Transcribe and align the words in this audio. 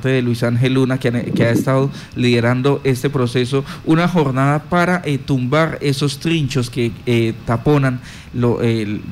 de 0.00 0.22
Luis 0.22 0.44
Ángel 0.44 0.74
Luna, 0.74 0.98
que, 0.98 1.08
ha 1.08 1.50
estado 1.50 1.90
liderando 2.14 2.80
este 2.84 3.10
proceso, 3.10 3.64
una 3.84 4.06
jornada 4.06 4.60
para 4.60 5.02
eh, 5.04 5.18
tumbar 5.18 5.76
esos 5.80 6.20
trinchos 6.20 6.70
que 6.70 6.92
eh, 7.04 7.34
taponan 7.46 7.98
el, 8.32 9.02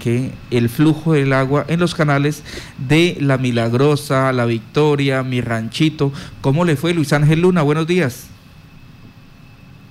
que, 0.00 0.32
el 0.50 0.68
flujo 0.70 1.12
del 1.12 1.32
agua 1.32 1.64
en 1.68 1.78
los 1.78 1.94
canales 1.94 2.42
de 2.78 3.16
La 3.20 3.38
Milagrosa, 3.38 4.32
La 4.32 4.44
Victoria, 4.44 5.22
Mi 5.22 5.40
Ranchito. 5.40 6.10
¿Cómo 6.40 6.64
le 6.64 6.74
fue 6.74 6.94
Luis 6.94 7.12
Ángel 7.12 7.42
Luna? 7.42 7.62
Buenos 7.62 7.86
días. 7.86 8.28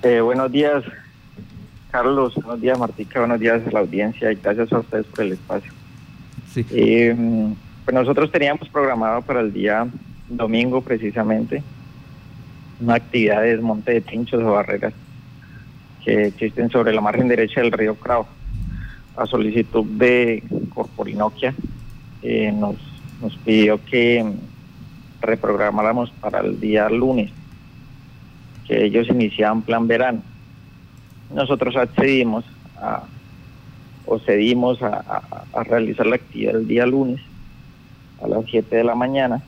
Eh, 0.02 0.20
buenos 0.20 0.52
días, 0.52 0.84
Carlos. 1.90 2.34
Buenos 2.34 2.60
días, 2.60 2.78
Martica. 2.78 3.20
Buenos 3.20 3.40
días 3.40 3.62
a 3.66 3.70
la 3.70 3.80
audiencia 3.80 4.30
y 4.30 4.34
gracias 4.34 4.70
a 4.74 4.80
ustedes 4.80 5.06
por 5.06 5.24
el 5.24 5.32
espacio. 5.32 5.72
Sí. 6.52 6.64
pues 6.64 7.94
nosotros 7.94 8.30
teníamos 8.30 8.68
programado 8.68 9.22
para 9.22 9.40
el 9.40 9.50
día 9.50 9.88
domingo 10.28 10.80
precisamente 10.80 11.62
una 12.80 12.94
actividad 12.94 13.42
de 13.42 13.50
desmonte 13.50 13.92
de 13.92 14.00
trinchos 14.00 14.42
o 14.42 14.52
barreras 14.52 14.92
que 16.04 16.26
existen 16.26 16.70
sobre 16.70 16.92
la 16.92 17.00
margen 17.00 17.28
derecha 17.28 17.60
del 17.60 17.72
río 17.72 17.94
Crao. 17.94 18.26
A 19.16 19.26
solicitud 19.26 19.84
de 19.84 20.42
Corporinoquia 20.74 21.54
nos, 22.54 22.76
nos 23.22 23.36
pidió 23.38 23.82
que 23.84 24.24
reprogramáramos 25.20 26.10
para 26.20 26.40
el 26.40 26.60
día 26.60 26.88
lunes, 26.88 27.30
que 28.66 28.84
ellos 28.84 29.08
iniciaban 29.08 29.62
plan 29.62 29.86
verano. 29.86 30.22
Nosotros 31.32 31.76
accedimos 31.76 32.44
a, 32.76 33.04
o 34.04 34.18
cedimos 34.18 34.82
a, 34.82 35.44
a 35.52 35.62
realizar 35.62 36.06
la 36.06 36.16
actividad 36.16 36.56
el 36.56 36.66
día 36.66 36.84
lunes 36.84 37.20
a 38.22 38.28
las 38.28 38.44
7 38.50 38.76
de 38.76 38.84
la 38.84 38.94
mañana 38.94 39.42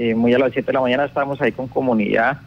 eh, 0.00 0.14
muy 0.14 0.32
a 0.32 0.38
las 0.38 0.52
7 0.52 0.64
de 0.64 0.72
la 0.72 0.80
mañana 0.80 1.06
estábamos 1.06 1.40
ahí 1.40 1.50
con 1.50 1.66
comunidad. 1.66 2.40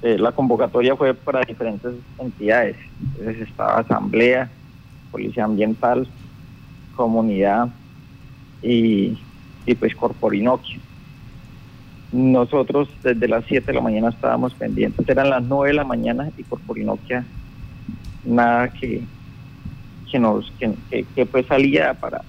Eh, 0.00 0.16
la 0.16 0.30
convocatoria 0.30 0.94
fue 0.94 1.12
para 1.12 1.40
diferentes 1.40 1.92
entidades. 2.18 2.76
Entonces 3.00 3.48
estaba 3.48 3.78
Asamblea, 3.78 4.48
Policía 5.10 5.42
Ambiental, 5.44 6.06
Comunidad 6.94 7.68
y, 8.62 9.18
y 9.66 9.74
pues 9.74 9.96
Corporinoquia. 9.96 10.78
Nosotros 12.12 12.88
desde 13.02 13.26
las 13.26 13.44
7 13.46 13.66
de 13.66 13.72
la 13.72 13.80
mañana 13.80 14.10
estábamos 14.10 14.54
pendientes. 14.54 15.08
Eran 15.08 15.30
las 15.30 15.42
9 15.42 15.70
de 15.70 15.74
la 15.74 15.84
mañana 15.84 16.30
y 16.38 16.44
Corporinoquia 16.44 17.24
nada 18.24 18.68
que, 18.68 19.02
que 20.12 20.18
nos 20.20 20.48
que, 20.60 21.04
que 21.16 21.26
pues 21.26 21.44
salía 21.46 21.92
para, 21.94 22.22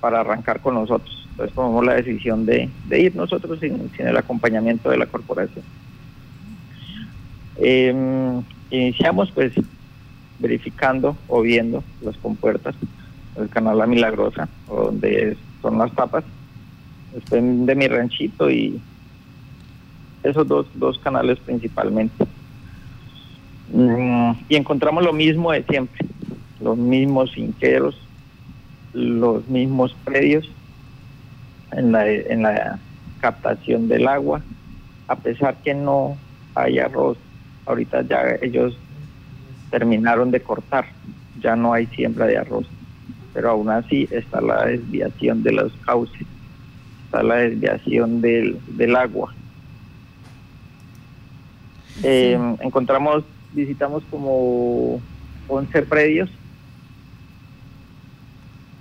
para 0.00 0.22
arrancar 0.22 0.60
con 0.60 0.74
nosotros. 0.74 1.25
Entonces 1.36 1.54
tomamos 1.54 1.84
la 1.84 1.92
decisión 1.96 2.46
de, 2.46 2.70
ir 2.88 3.14
nosotros 3.14 3.60
sin, 3.60 3.90
el 3.98 4.16
acompañamiento 4.16 4.88
de 4.88 4.96
la 4.96 5.04
corporación. 5.04 5.62
Em, 7.56 8.42
iniciamos 8.70 9.30
pues 9.32 9.52
verificando 10.38 11.14
o 11.28 11.42
viendo 11.42 11.84
las 12.00 12.16
compuertas 12.16 12.74
del 13.36 13.50
canal 13.50 13.76
La 13.76 13.86
Milagrosa, 13.86 14.48
donde 14.66 15.36
son 15.60 15.76
las 15.76 15.92
tapas, 15.94 16.24
de 17.30 17.74
mi 17.74 17.86
ranchito 17.86 18.50
y 18.50 18.80
esos 20.22 20.48
dos, 20.48 20.66
dos 20.72 20.98
canales 21.00 21.38
principalmente. 21.40 22.24
Mm, 23.74 24.30
y 24.48 24.56
encontramos 24.56 25.04
lo 25.04 25.12
mismo 25.12 25.52
de 25.52 25.64
siempre, 25.64 26.06
los 26.62 26.78
mismos 26.78 27.30
finqueros, 27.32 27.94
los 28.94 29.46
mismos 29.48 29.94
predios, 30.02 30.50
en 31.76 31.92
la, 31.92 32.10
en 32.10 32.42
la 32.42 32.78
captación 33.20 33.86
del 33.86 34.08
agua, 34.08 34.42
a 35.08 35.16
pesar 35.16 35.56
que 35.62 35.74
no 35.74 36.16
hay 36.54 36.78
arroz. 36.78 37.18
Ahorita 37.66 38.02
ya 38.02 38.36
ellos 38.40 38.76
terminaron 39.70 40.30
de 40.30 40.40
cortar, 40.40 40.86
ya 41.40 41.54
no 41.54 41.72
hay 41.72 41.86
siembra 41.86 42.26
de 42.26 42.38
arroz, 42.38 42.66
pero 43.34 43.50
aún 43.50 43.68
así 43.68 44.08
está 44.10 44.40
la 44.40 44.64
desviación 44.64 45.42
de 45.42 45.52
los 45.52 45.72
cauces, 45.84 46.26
está 47.04 47.22
la 47.22 47.36
desviación 47.36 48.20
del, 48.20 48.58
del 48.68 48.96
agua. 48.96 49.34
Eh, 52.02 52.38
encontramos, 52.60 53.24
visitamos 53.52 54.02
como 54.10 55.00
11 55.48 55.82
predios. 55.82 56.30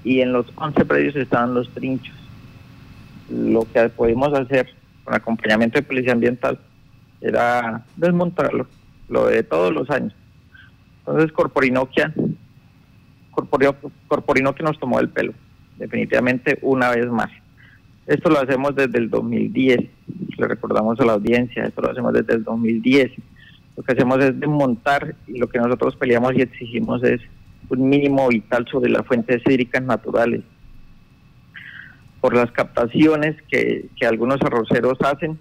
Y 0.03 0.21
en 0.21 0.33
los 0.33 0.45
11 0.53 0.85
predios 0.85 1.15
estaban 1.15 1.55
los 1.55 1.67
trinchos 1.71 2.24
lo 3.29 3.65
que 3.71 3.89
pudimos 3.89 4.33
hacer 4.33 4.69
con 5.03 5.13
acompañamiento 5.13 5.79
de 5.79 5.83
policía 5.83 6.13
ambiental 6.13 6.59
era 7.21 7.83
desmontarlo, 7.95 8.67
lo 9.09 9.27
de 9.27 9.43
todos 9.43 9.73
los 9.73 9.89
años. 9.89 10.13
Entonces 10.99 11.31
Corporinoquia, 11.31 12.13
Corporinoquia 13.31 14.65
nos 14.65 14.79
tomó 14.79 14.99
el 14.99 15.09
pelo, 15.09 15.33
definitivamente 15.77 16.59
una 16.61 16.89
vez 16.89 17.07
más. 17.07 17.29
Esto 18.07 18.29
lo 18.29 18.39
hacemos 18.39 18.75
desde 18.75 18.99
el 18.99 19.09
2010, 19.09 19.79
le 20.37 20.47
recordamos 20.47 20.99
a 20.99 21.05
la 21.05 21.13
audiencia, 21.13 21.65
esto 21.65 21.81
lo 21.81 21.91
hacemos 21.91 22.13
desde 22.13 22.33
el 22.33 22.43
2010. 22.43 23.11
Lo 23.77 23.83
que 23.83 23.91
hacemos 23.91 24.23
es 24.23 24.39
desmontar 24.39 25.15
y 25.27 25.37
lo 25.37 25.49
que 25.49 25.59
nosotros 25.59 25.95
peleamos 25.95 26.33
y 26.35 26.41
exigimos 26.41 27.03
es 27.03 27.19
un 27.67 27.89
mínimo 27.89 28.27
vital 28.29 28.65
sobre 28.71 28.89
las 28.89 29.05
fuentes 29.05 29.41
hídricas 29.45 29.83
naturales 29.83 30.43
por 32.25 32.35
las 32.35 32.49
captaciones 32.49 33.35
que, 33.51 33.87
algunos 34.03 34.41
arroceros 34.41 34.97
hacen, 35.01 35.37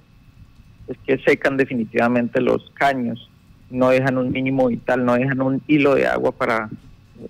es 0.87 0.99
que 1.06 1.17
secan 1.17 1.56
definitivamente 1.56 2.43
los 2.43 2.71
caños, 2.75 3.31
no 3.71 3.89
dejan 3.89 4.19
un 4.19 4.31
mínimo 4.31 4.67
vital, 4.67 5.03
no 5.03 5.15
dejan 5.15 5.41
un 5.41 5.62
hilo 5.67 5.94
de 5.94 6.06
agua 6.06 6.33
para 6.33 6.69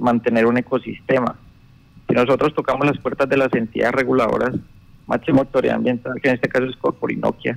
mantener 0.00 0.46
un 0.46 0.58
ecosistema. 0.58 1.36
Si 2.08 2.14
nosotros 2.16 2.52
tocamos 2.52 2.84
las 2.84 2.98
puertas 2.98 3.28
de 3.28 3.36
las 3.36 3.54
entidades 3.54 3.94
reguladoras, 3.94 4.56
máxima 5.06 5.42
autoridad 5.42 5.76
ambiental, 5.76 6.20
que 6.20 6.30
en 6.30 6.34
este 6.34 6.48
caso 6.48 6.64
es 6.64 6.74
Corporinoquia, 6.74 7.56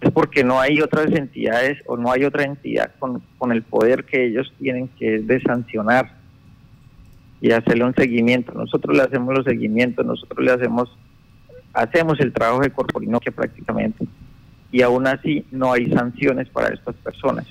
es 0.00 0.10
porque 0.10 0.42
no 0.42 0.58
hay 0.58 0.80
otras 0.80 1.12
entidades 1.14 1.82
o 1.84 1.98
no 1.98 2.10
hay 2.12 2.24
otra 2.24 2.44
entidad 2.44 2.92
con, 2.98 3.22
con 3.36 3.52
el 3.52 3.62
poder 3.62 4.04
que 4.04 4.24
ellos 4.24 4.50
tienen, 4.58 4.88
que 4.98 5.18
de 5.18 5.38
sancionar 5.42 6.23
y 7.40 7.50
hacerle 7.50 7.84
un 7.84 7.94
seguimiento. 7.94 8.52
Nosotros 8.52 8.96
le 8.96 9.02
hacemos 9.02 9.34
los 9.34 9.44
seguimientos, 9.44 10.04
nosotros 10.04 10.44
le 10.44 10.52
hacemos 10.52 10.96
hacemos 11.74 12.20
el 12.20 12.32
trabajo 12.32 12.62
de 12.62 12.70
Corporinoquia 12.70 13.32
prácticamente 13.32 14.06
y 14.70 14.82
aún 14.82 15.06
así 15.06 15.44
no 15.50 15.72
hay 15.72 15.90
sanciones 15.90 16.48
para 16.48 16.72
estas 16.72 16.94
personas. 16.96 17.46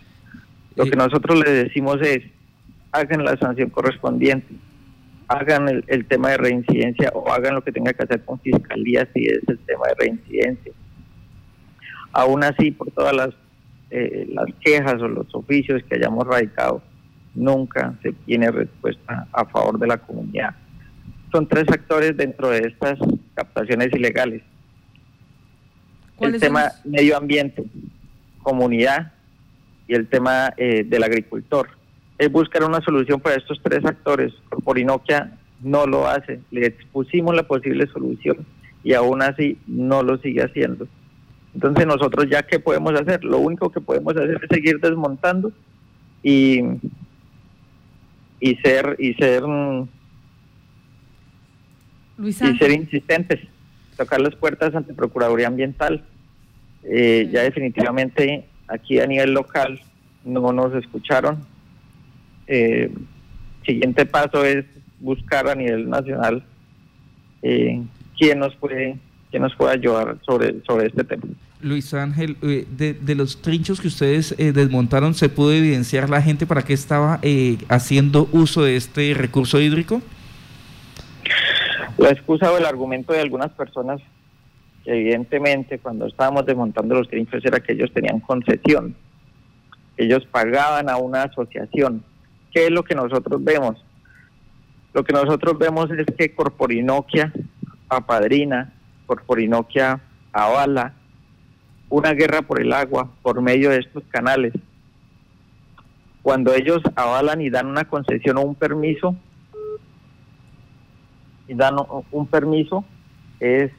Lo 0.76 0.86
que 0.86 0.96
nosotros 0.96 1.40
le 1.40 1.52
decimos 1.52 2.02
es, 2.02 2.24
hagan 2.92 3.24
la 3.24 3.38
sanción 3.38 3.70
correspondiente, 3.70 4.56
hagan 5.28 5.84
el, 5.88 6.06
tema 6.06 6.32
de 6.32 6.38
reincidencia 6.38 7.12
o 7.14 7.32
hagan 7.32 7.56
lo 7.56 7.64
que 7.64 7.72
tenga 7.72 7.94
que 7.94 8.04
hacer 8.04 8.26
con 8.26 8.40
fiscalía 8.40 9.08
si 9.14 9.26
es 9.26 9.40
el 9.48 9.60
tema 9.60 9.88
de 9.88 9.96
reincidencia. 10.06 10.74
Aún 12.12 12.44
así, 12.44 12.72
por 12.72 12.92
todas 12.92 13.16
las, 13.16 13.30
eh, 13.90 14.28
las 14.34 14.48
quejas 14.60 15.02
o 15.02 15.08
los 15.08 15.34
oficios 15.34 15.82
que 15.84 15.96
hayamos 15.96 16.28
radicado, 16.28 16.82
nunca 17.36 17.94
se 18.02 18.14
tiene 18.26 18.52
respuesta 18.52 19.28
a 19.32 19.46
favor 19.46 19.80
de 19.80 19.88
la 19.88 19.98
comunidad. 19.98 20.56
Son 21.32 21.48
tres 21.48 21.66
actores 21.70 22.16
dentro 22.16 22.50
de 22.50 22.60
estas 22.60 23.00
captaciones 23.34 23.92
ilegales. 23.94 24.44
El 26.20 26.40
tema 26.40 26.72
medio 26.86 27.18
ambiente, 27.18 27.64
comunidad 28.42 29.12
y 29.88 29.96
el 29.96 30.08
tema 30.08 30.54
eh, 30.58 30.84
del 30.84 31.04
agricultor. 31.04 31.70
Es 32.18 32.32
buscar 32.32 32.64
una 32.64 32.82
solución 32.82 33.20
para 33.20 33.36
estos 33.36 33.60
tres 33.64 33.84
actores. 33.84 34.32
Corporinoquia 34.50 35.32
no 35.62 35.88
lo 35.88 36.08
hace. 36.08 36.40
Le 36.52 36.68
expusimos 36.68 37.36
la 37.36 37.44
posible 37.44 37.88
solución 37.88 38.46
y 38.84 38.94
aún 38.94 39.22
así 39.22 39.58
no 39.66 40.04
lo 40.04 40.18
sigue 40.18 40.44
haciendo. 40.44 40.88
Entonces 41.54 41.86
nosotros 41.86 42.28
ya 42.30 42.44
qué 42.44 42.60
podemos 42.60 42.94
hacer? 42.94 43.24
Lo 43.24 43.40
único 43.40 43.72
que 43.72 43.82
podemos 43.82 44.16
hacer 44.16 44.40
es 44.42 44.50
seguir 44.50 44.80
desmontando 44.80 45.52
y 46.22 46.62
y 48.44 48.56
ser 48.58 48.98
y 49.00 49.14
ser 49.14 49.42
y 52.20 52.34
ser 52.34 52.72
insistentes, 52.72 53.40
tocar 53.96 54.20
las 54.20 54.36
puertas 54.36 54.76
ante 54.76 54.94
Procuraduría 54.94 55.48
Ambiental. 55.48 56.04
Eh, 56.84 57.30
ya 57.32 57.44
definitivamente 57.44 58.44
aquí 58.68 59.00
a 59.00 59.08
nivel 59.08 59.34
local 59.34 59.80
no 60.26 60.52
nos 60.52 60.76
escucharon. 60.76 61.46
Eh, 62.48 62.92
siguiente 63.66 64.06
paso 64.06 64.44
es 64.44 64.66
buscar 65.00 65.48
a 65.48 65.56
nivel 65.56 65.90
nacional 65.90 66.44
eh, 67.44 67.82
quién 68.18 68.40
nos 68.40 68.54
puede 68.58 68.98
quién 69.32 69.42
nos 69.42 69.56
puede 69.56 69.76
ayudar 69.76 70.18
sobre, 70.26 70.62
sobre 70.64 70.88
este 70.88 71.06
tema. 71.06 71.24
Luis 71.64 71.94
Ángel, 71.94 72.38
eh, 72.42 72.66
de, 72.70 73.16
los 73.16 73.42
trinchos 73.42 73.82
que 73.82 73.88
ustedes 73.88 74.36
eh, 74.38 74.52
desmontaron, 74.52 75.14
¿se 75.14 75.30
pudo 75.30 75.52
evidenciar 75.52 76.10
la 76.10 76.22
gente 76.22 76.46
para 76.46 76.64
qué 76.64 76.74
estaba 76.74 77.20
eh, 77.22 77.58
haciendo 77.70 78.28
uso 78.32 78.64
de 78.64 78.76
este 78.76 79.14
recurso 79.14 79.60
hídrico? 79.60 80.02
La 81.98 82.10
excusa 82.10 82.52
o 82.52 82.58
el 82.58 82.66
argumento 82.66 83.14
de 83.14 83.22
algunas 83.22 83.52
personas 83.52 84.02
evidentemente 84.86 85.80
cuando 85.80 86.08
estábamos 86.08 86.46
desmontando 86.46 86.96
los 86.96 87.08
trinchos 87.08 87.44
era 87.46 87.60
que 87.60 87.74
ellos 87.74 87.92
tenían 87.94 88.20
concesión, 88.20 88.96
ellos 89.98 90.26
pagaban 90.30 90.90
a 90.90 90.98
una 90.98 91.24
asociación. 91.24 92.04
¿Qué 92.52 92.66
es 92.66 92.72
lo 92.72 92.84
que 92.84 92.96
nosotros 92.96 93.44
vemos? 93.44 93.84
Lo 94.94 95.04
que 95.04 95.14
nosotros 95.14 95.58
vemos 95.58 95.90
es 95.92 96.06
que 96.16 96.36
Corporinoquia 96.36 97.32
apadrina, 97.90 98.74
Corporinoquia 99.06 100.02
avala 100.32 100.94
una 101.90 102.14
guerra 102.14 102.42
por 102.42 102.62
el 102.62 102.74
agua 102.74 103.10
por 103.22 103.42
medio 103.42 103.70
de 103.70 103.80
estos 103.80 104.04
canales. 104.10 104.54
Cuando 106.22 106.54
ellos 106.54 106.82
avalan 106.96 107.42
y 107.42 107.50
dan 107.50 107.68
una 107.68 107.86
concesión 107.86 108.38
o 108.38 108.42
un 108.42 108.56
permiso, 108.56 109.16
y 111.48 111.54
dan 111.54 111.76
un 112.12 112.28
permiso, 112.28 112.86
es 113.40 113.72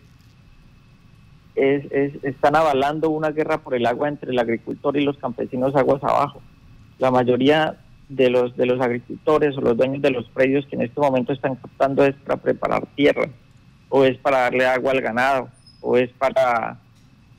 están 1.56 2.56
avalando 2.56 3.10
una 3.10 3.30
guerra 3.30 3.58
por 3.58 3.74
el 3.74 3.86
agua 3.86 4.08
entre 4.08 4.32
el 4.32 4.38
agricultor 4.38 4.96
y 4.96 5.04
los 5.04 5.16
campesinos 5.18 5.74
aguas 5.76 6.02
abajo. 6.02 6.42
La 6.98 7.10
mayoría 7.10 7.76
de 8.08 8.28
los 8.28 8.56
de 8.56 8.66
los 8.66 8.80
agricultores 8.80 9.56
o 9.56 9.60
los 9.60 9.76
dueños 9.76 10.02
de 10.02 10.10
los 10.10 10.28
predios 10.30 10.66
que 10.66 10.76
en 10.76 10.82
este 10.82 11.00
momento 11.00 11.32
están 11.32 11.54
captando 11.54 12.04
es 12.04 12.14
para 12.16 12.36
preparar 12.36 12.86
tierra 12.94 13.28
o 13.88 14.04
es 14.04 14.18
para 14.18 14.40
darle 14.40 14.66
agua 14.66 14.92
al 14.92 15.00
ganado 15.00 15.48
o 15.80 15.96
es 15.96 16.10
para 16.10 16.78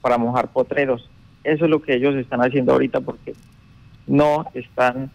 para 0.06 0.20
mojar 0.20 0.50
potreros. 0.50 1.10
Eso 1.44 1.66
es 1.66 1.72
lo 1.72 1.82
que 1.82 1.96
ellos 1.96 2.14
están 2.14 2.40
haciendo 2.42 2.74
ahorita 2.74 3.02
porque 3.02 3.34
no 4.06 4.46
están 4.54 5.10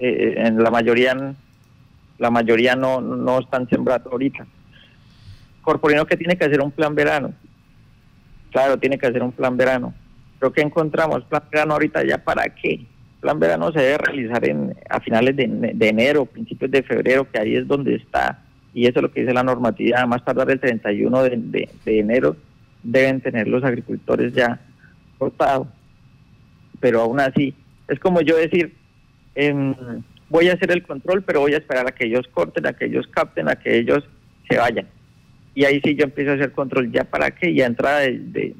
eh, 0.00 0.34
en 0.36 0.60
la 0.60 0.68
mayoría 0.68 1.14
la 2.18 2.28
mayoría 2.28 2.74
no 2.74 3.00
no 3.00 3.38
están 3.38 3.68
sembrando 3.68 4.10
ahorita. 4.10 4.44
Corporino 5.62 6.06
que 6.06 6.16
tiene 6.16 6.36
que 6.36 6.44
hacer 6.44 6.60
un 6.60 6.72
plan 6.72 6.92
verano 6.92 7.32
Claro, 8.50 8.80
tiene 8.80 8.98
que 8.98 9.06
hacer 9.06 9.22
un 9.22 9.30
plan 9.30 9.56
verano. 9.56 9.94
Pero 10.40 10.52
¿qué 10.52 10.62
encontramos? 10.62 11.22
Plan 11.26 11.44
verano 11.48 11.74
ahorita 11.74 12.04
ya 12.04 12.18
para 12.18 12.52
qué? 12.52 12.84
Plan 13.20 13.38
verano 13.38 13.70
se 13.70 13.78
debe 13.78 13.98
realizar 13.98 14.44
en, 14.44 14.74
a 14.90 14.98
finales 14.98 15.36
de, 15.36 15.88
enero, 15.88 16.26
principios 16.26 16.68
de 16.72 16.82
febrero, 16.82 17.30
que 17.30 17.38
ahí 17.38 17.54
es 17.54 17.68
donde 17.68 17.94
está, 17.94 18.42
y 18.74 18.88
eso 18.88 18.98
es 18.98 19.02
lo 19.04 19.12
que 19.12 19.20
dice 19.20 19.32
la 19.32 19.44
normatividad, 19.44 20.04
más 20.08 20.24
tardar 20.24 20.50
el 20.50 20.58
31 20.58 21.22
de, 21.22 21.70
de 21.84 21.98
enero 22.00 22.36
deben 22.82 23.20
tener 23.20 23.48
los 23.48 23.64
agricultores 23.64 24.32
ya 24.32 24.60
cortado. 25.18 25.68
Pero 26.80 27.00
aún 27.00 27.20
así, 27.20 27.54
es 27.88 27.98
como 28.00 28.20
yo 28.20 28.36
decir, 28.36 28.74
em, 29.34 29.74
voy 30.28 30.48
a 30.48 30.54
hacer 30.54 30.70
el 30.72 30.82
control, 30.82 31.22
pero 31.22 31.40
voy 31.40 31.54
a 31.54 31.58
esperar 31.58 31.86
a 31.86 31.92
que 31.92 32.06
ellos 32.06 32.26
corten, 32.32 32.66
a 32.66 32.72
que 32.72 32.86
ellos 32.86 33.06
capten, 33.08 33.48
a 33.48 33.56
que 33.56 33.78
ellos 33.78 34.04
se 34.48 34.58
vayan 34.58 34.86
y 35.54 35.64
ahí 35.64 35.80
sí 35.82 35.94
yo 35.94 36.04
empiezo 36.04 36.32
a 36.32 36.34
hacer 36.34 36.52
control 36.52 36.90
ya 36.90 37.04
para 37.04 37.30
qué, 37.30 37.54
ya 37.54 37.66
entrada 37.66 38.00
de, 38.00 38.54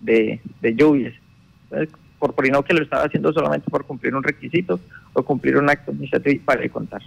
de, 0.00 0.40
lluvias. 0.74 1.14
por 2.18 2.34
por 2.34 2.50
no 2.50 2.62
que 2.62 2.74
lo 2.74 2.82
estaba 2.82 3.04
haciendo 3.04 3.32
solamente 3.32 3.70
por 3.70 3.84
cumplir 3.84 4.14
un 4.14 4.22
requisito 4.22 4.80
o 5.12 5.22
cumplir 5.22 5.56
un 5.56 5.68
acto 5.68 5.90
administrativo 5.90 6.42
para 6.44 6.66
contar. 6.68 7.02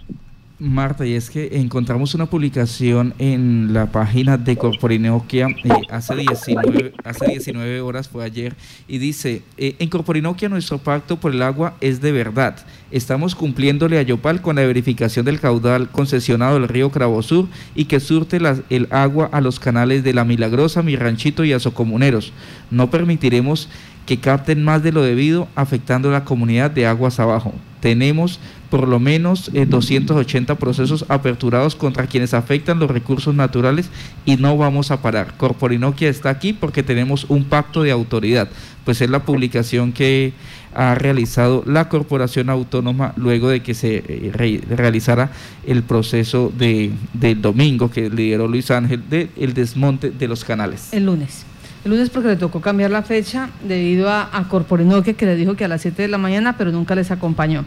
Marta, 0.60 1.06
y 1.06 1.14
es 1.14 1.30
que 1.30 1.60
encontramos 1.60 2.16
una 2.16 2.26
publicación 2.26 3.14
en 3.20 3.72
la 3.72 3.86
página 3.86 4.36
de 4.36 4.56
Corporinoquia 4.56 5.46
eh, 5.46 5.68
hace, 5.88 6.16
19, 6.16 6.94
hace 7.04 7.26
19 7.28 7.80
horas, 7.80 8.08
fue 8.08 8.24
ayer, 8.24 8.56
y 8.88 8.98
dice, 8.98 9.42
eh, 9.56 9.76
en 9.78 9.88
Corporinoquia 9.88 10.48
nuestro 10.48 10.78
pacto 10.78 11.20
por 11.20 11.32
el 11.32 11.42
agua 11.42 11.76
es 11.80 12.00
de 12.00 12.10
verdad. 12.10 12.56
Estamos 12.90 13.36
cumpliéndole 13.36 13.98
a 13.98 14.02
Yopal 14.02 14.42
con 14.42 14.56
la 14.56 14.66
verificación 14.66 15.24
del 15.24 15.38
caudal 15.38 15.90
concesionado 15.90 16.54
del 16.54 16.68
río 16.68 16.90
Sur 17.22 17.46
y 17.76 17.84
que 17.84 18.00
surte 18.00 18.40
el 18.68 18.88
agua 18.90 19.28
a 19.30 19.40
los 19.40 19.60
canales 19.60 20.02
de 20.02 20.12
La 20.12 20.24
Milagrosa, 20.24 20.82
Mi 20.82 20.96
Ranchito 20.96 21.44
y 21.44 21.52
a. 21.52 22.32
No 22.72 22.90
permitiremos 22.90 23.68
que 24.06 24.18
capten 24.18 24.64
más 24.64 24.82
de 24.82 24.90
lo 24.90 25.02
debido, 25.02 25.46
afectando 25.54 26.08
a 26.08 26.12
la 26.12 26.24
comunidad 26.24 26.72
de 26.72 26.86
aguas 26.86 27.20
abajo. 27.20 27.54
Tenemos 27.80 28.40
por 28.70 28.86
lo 28.86 29.00
menos 29.00 29.50
280 29.52 30.52
eh, 30.52 30.56
procesos 30.56 31.04
aperturados 31.08 31.74
contra 31.74 32.06
quienes 32.06 32.34
afectan 32.34 32.78
los 32.78 32.90
recursos 32.90 33.34
naturales 33.34 33.88
y 34.24 34.36
no 34.36 34.56
vamos 34.56 34.90
a 34.90 35.00
parar. 35.00 35.36
Corporinoquia 35.36 36.08
está 36.08 36.30
aquí 36.30 36.52
porque 36.52 36.82
tenemos 36.82 37.24
un 37.28 37.44
pacto 37.44 37.82
de 37.82 37.90
autoridad, 37.90 38.48
pues 38.84 39.00
es 39.00 39.08
la 39.08 39.24
publicación 39.24 39.92
que 39.92 40.32
ha 40.74 40.94
realizado 40.94 41.62
la 41.66 41.88
Corporación 41.88 42.50
Autónoma 42.50 43.12
luego 43.16 43.48
de 43.48 43.62
que 43.62 43.74
se 43.74 44.04
eh, 44.06 44.62
realizara 44.68 45.30
el 45.66 45.82
proceso 45.82 46.52
de, 46.56 46.92
del 47.14 47.40
domingo 47.40 47.90
que 47.90 48.10
lideró 48.10 48.48
Luis 48.48 48.70
Ángel 48.70 49.02
del 49.08 49.30
el 49.36 49.54
desmonte 49.54 50.10
de 50.10 50.28
los 50.28 50.44
canales. 50.44 50.92
El 50.92 51.06
lunes. 51.06 51.47
El 51.84 51.92
lunes 51.92 52.10
porque 52.10 52.28
le 52.28 52.36
tocó 52.36 52.60
cambiar 52.60 52.90
la 52.90 53.02
fecha 53.02 53.50
debido 53.62 54.10
a, 54.10 54.28
a 54.36 54.48
que 54.48 55.26
le 55.26 55.36
dijo 55.36 55.54
que 55.54 55.64
a 55.64 55.68
las 55.68 55.82
7 55.82 56.02
de 56.02 56.08
la 56.08 56.18
mañana, 56.18 56.56
pero 56.58 56.72
nunca 56.72 56.94
les 56.94 57.10
acompañó. 57.10 57.64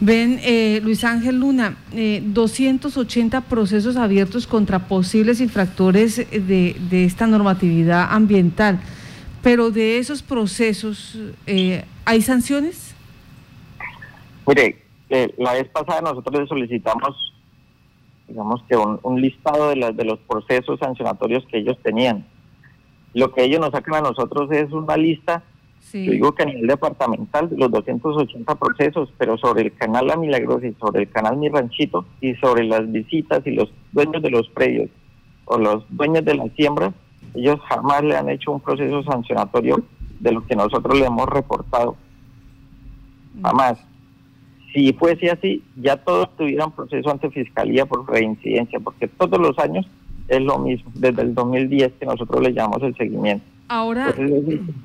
Ven, 0.00 0.40
eh, 0.42 0.80
Luis 0.82 1.04
Ángel 1.04 1.40
Luna, 1.40 1.76
280 1.92 3.36
eh, 3.36 3.42
procesos 3.46 3.96
abiertos 3.96 4.46
contra 4.46 4.88
posibles 4.88 5.42
infractores 5.42 6.16
de, 6.16 7.04
esta 7.04 7.26
normatividad 7.26 8.08
ambiental, 8.10 8.80
pero 9.42 9.70
de 9.70 9.98
esos 9.98 10.22
procesos, 10.22 11.18
eh, 11.46 11.84
¿hay 12.06 12.22
sanciones? 12.22 12.94
Mire, 14.46 14.82
la 15.36 15.52
vez 15.52 15.68
pasada 15.68 16.00
nosotros 16.00 16.40
le 16.40 16.46
solicitamos, 16.46 17.34
digamos 18.26 18.62
que 18.68 18.76
un, 18.76 19.20
listado 19.20 19.68
de, 19.68 19.92
de 19.92 20.04
los 20.04 20.18
procesos 20.20 20.78
sancionatorios 20.78 21.44
que 21.50 21.58
ellos 21.58 21.76
tenían. 21.82 22.24
Lo 23.14 23.32
que 23.32 23.44
ellos 23.44 23.60
nos 23.60 23.70
sacan 23.70 23.96
a 23.96 24.08
nosotros 24.08 24.50
es 24.52 24.70
una 24.72 24.96
lista 24.96 25.42
yo 25.92 26.12
digo 26.12 26.32
que 26.32 26.44
a 26.44 26.46
nivel 26.46 26.68
departamental, 26.68 27.48
los 27.56 27.70
280 27.70 28.54
procesos, 28.54 29.12
pero 29.18 29.36
sobre 29.38 29.62
el 29.62 29.74
canal 29.74 30.06
La 30.06 30.16
Milagrosa 30.16 30.66
y 30.66 30.74
sobre 30.74 31.02
el 31.02 31.10
canal 31.10 31.36
Mi 31.36 31.48
Ranchito 31.48 32.04
y 32.20 32.34
sobre 32.34 32.64
las 32.64 32.90
visitas 32.92 33.44
y 33.44 33.52
los 33.52 33.72
dueños 33.90 34.22
de 34.22 34.30
los 34.30 34.48
predios 34.50 34.88
o 35.46 35.58
los 35.58 35.84
dueños 35.88 36.24
de 36.24 36.34
las 36.34 36.52
siembras, 36.52 36.92
ellos 37.34 37.58
jamás 37.68 38.04
le 38.04 38.16
han 38.16 38.28
hecho 38.28 38.52
un 38.52 38.60
proceso 38.60 39.02
sancionatorio 39.02 39.82
de 40.20 40.32
lo 40.32 40.46
que 40.46 40.54
nosotros 40.54 40.96
le 40.96 41.06
hemos 41.06 41.28
reportado. 41.28 41.96
Mm. 43.34 43.42
Jamás. 43.42 43.78
Si 44.72 44.92
fuese 44.92 45.30
así, 45.30 45.64
ya 45.74 45.96
todos 45.96 46.28
tuvieran 46.36 46.70
proceso 46.70 47.10
ante 47.10 47.28
fiscalía 47.30 47.86
por 47.86 48.08
reincidencia, 48.08 48.78
porque 48.78 49.08
todos 49.08 49.40
los 49.40 49.58
años 49.58 49.88
es 50.30 50.40
lo 50.40 50.58
mismo, 50.58 50.90
desde 50.94 51.22
el 51.22 51.34
2010 51.34 51.92
que 51.98 52.06
nosotros 52.06 52.40
le 52.40 52.52
llamamos 52.52 52.82
el 52.84 52.96
seguimiento. 52.96 53.44
Ahora, 53.68 54.14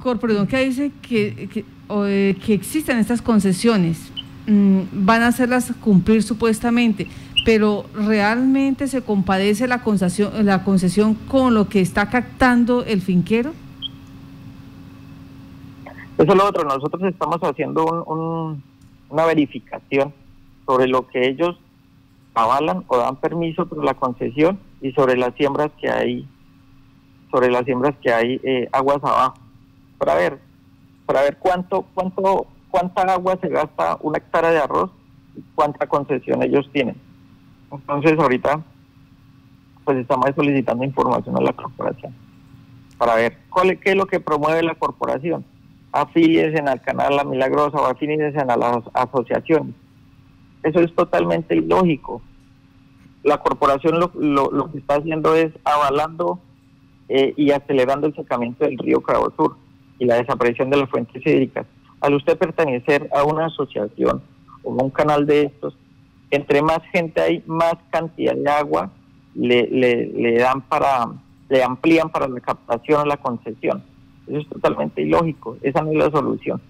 Corporador, 0.01 0.47
que 0.47 0.65
dice 0.65 0.91
que, 1.01 1.49
que, 1.51 1.65
eh, 1.89 2.35
que, 2.43 2.53
existen 2.53 2.97
estas 2.97 3.21
concesiones, 3.21 4.11
mm, 4.47 4.81
van 4.91 5.21
a 5.21 5.27
hacerlas 5.27 5.71
cumplir 5.81 6.23
supuestamente, 6.23 7.07
pero 7.45 7.85
¿realmente 7.93 8.87
se 8.87 9.03
compadece 9.03 9.67
la 9.67 9.83
concesión, 9.83 10.45
la 10.45 10.63
concesión 10.63 11.13
con 11.13 11.53
lo 11.53 11.69
que 11.69 11.79
está 11.79 12.09
captando 12.09 12.83
el 12.83 13.01
finquero? 13.01 13.53
Eso 16.17 16.31
es 16.31 16.35
lo 16.35 16.47
otro, 16.47 16.63
nosotros 16.63 17.03
estamos 17.03 17.39
haciendo 17.41 17.85
una 19.09 19.25
verificación 19.25 20.11
sobre 20.65 20.87
lo 20.87 21.07
que 21.07 21.27
ellos 21.27 21.55
avalan 22.33 22.83
o 22.87 22.97
dan 22.97 23.17
permiso 23.17 23.67
por 23.67 23.83
la 23.83 23.93
concesión 23.93 24.57
y 24.81 24.91
sobre 24.91 25.17
las 25.17 25.33
siembras 25.35 25.71
que 25.79 25.89
hay 25.89 26.27
sobre 27.31 27.51
las 27.51 27.65
siembras 27.65 27.95
que 28.01 28.13
hay 28.13 28.39
eh, 28.43 28.69
aguas 28.71 29.03
abajo, 29.03 29.35
para 29.97 30.15
ver, 30.15 30.39
para 31.05 31.21
ver 31.21 31.37
cuánto, 31.37 31.85
cuánto, 31.93 32.47
cuánta 32.69 33.01
agua 33.01 33.37
se 33.41 33.49
gasta 33.49 33.97
una 34.01 34.19
hectárea 34.19 34.51
de 34.51 34.59
arroz 34.59 34.89
y 35.35 35.41
cuánta 35.53 35.85
concesión 35.85 36.41
ellos 36.43 36.69
tienen. 36.71 36.95
Entonces 37.71 38.17
ahorita 38.17 38.63
pues 39.83 39.97
estamos 39.97 40.29
solicitando 40.33 40.83
información 40.83 41.37
a 41.37 41.41
la 41.41 41.53
corporación 41.53 42.15
para 42.97 43.15
ver 43.15 43.37
cuál, 43.49 43.77
qué 43.79 43.91
es 43.91 43.95
lo 43.95 44.05
que 44.05 44.19
promueve 44.19 44.63
la 44.63 44.75
corporación. 44.75 45.45
Afílies 45.91 46.57
en 46.57 46.67
el 46.67 46.81
canal 46.81 47.15
La 47.15 47.23
Milagrosa 47.23 47.77
o 47.77 47.85
afílies 47.85 48.33
en 48.35 48.47
las 48.47 48.83
asociaciones. 48.93 49.75
Eso 50.63 50.79
es 50.79 50.93
totalmente 50.95 51.55
ilógico. 51.55 52.21
La 53.25 53.39
corporación 53.39 53.99
lo, 53.99 54.11
lo, 54.15 54.49
lo 54.51 54.71
que 54.71 54.77
está 54.77 54.95
haciendo 54.95 55.35
es 55.35 55.51
avalando 55.65 56.39
eh, 57.09 57.33
y 57.37 57.51
acelerando 57.51 58.07
el 58.07 58.15
secamiento 58.15 58.65
del 58.65 58.77
río 58.79 59.01
Cabo 59.01 59.31
Sur 59.35 59.57
y 59.99 60.05
la 60.05 60.15
desaparición 60.15 60.69
de 60.69 60.77
las 60.77 60.89
fuentes 60.89 61.25
hídricas. 61.25 61.67
Al 62.01 62.15
usted 62.15 62.37
pertenecer 62.37 63.09
a 63.15 63.23
una 63.23 63.45
asociación 63.45 64.23
o 64.63 64.79
a 64.79 64.83
un 64.83 64.89
canal 64.89 65.25
de 65.25 65.43
estos, 65.43 65.77
entre 66.31 66.61
más 66.61 66.79
gente 66.91 67.21
hay, 67.21 67.43
más 67.45 67.75
cantidad 67.91 68.35
de 68.35 68.49
agua 68.49 68.91
le, 69.35 69.67
le, 69.67 70.37
dan 70.37 70.61
para, 70.61 71.07
le 71.49 71.63
amplían 71.63 72.09
para 72.09 72.27
la 72.27 72.39
captación 72.39 73.01
o 73.01 73.05
la 73.05 73.17
concesión. 73.17 73.83
Eso 74.27 74.39
es 74.39 74.49
totalmente 74.49 75.03
ilógico, 75.03 75.57
esa 75.61 75.81
no 75.81 75.91
es 75.91 75.97
la 75.97 76.11
solución. 76.11 76.61